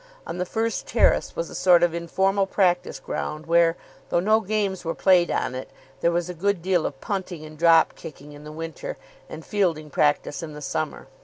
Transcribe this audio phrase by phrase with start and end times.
[0.25, 3.77] On the first terrace was a sort of informal practice ground, where,
[4.09, 7.55] though no games were played on it, there was a good deal of punting and
[7.55, 8.97] drop kicking in the winter
[9.29, 11.05] and fielding practice in the summer.